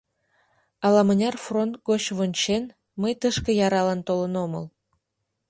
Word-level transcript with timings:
Ала-мыняр 0.85 1.35
фронт 1.45 1.73
гоч 1.87 2.03
вончен, 2.17 2.63
мый 3.01 3.13
тышке 3.21 3.51
яралан 3.65 3.99
толын 4.07 4.33
омыл. 4.43 4.65